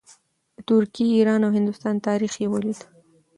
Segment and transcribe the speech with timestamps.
[0.55, 2.79] د ترکیې، ایران او هندوستان تاریخ یې ولید.